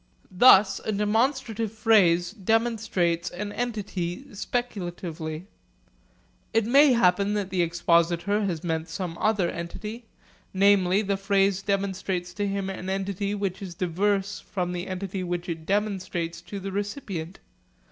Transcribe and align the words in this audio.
Thus 0.31 0.79
a 0.83 0.91
demonstrative 0.91 1.71
phrase 1.71 2.31
demonstrates 2.31 3.29
an 3.29 3.51
entity 3.51 4.33
speculatively. 4.33 5.45
It 6.55 6.65
may 6.65 6.93
happen 6.93 7.35
that 7.35 7.51
the 7.51 7.61
expositor 7.61 8.43
has 8.45 8.63
meant 8.63 8.89
some 8.89 9.15
other 9.19 9.47
entity 9.51 10.07
namely, 10.55 11.03
the 11.03 11.17
phrase 11.17 11.61
demonstrates 11.61 12.33
to 12.33 12.47
him 12.47 12.67
an 12.67 12.89
entity 12.89 13.35
which 13.35 13.61
is 13.61 13.75
diverse 13.75 14.39
from 14.39 14.71
the 14.71 14.87
entity 14.87 15.23
which 15.23 15.47
it 15.47 15.67
demonstrates 15.67 16.41
to 16.41 16.59
the 16.59 16.71
recipient. 16.71 17.37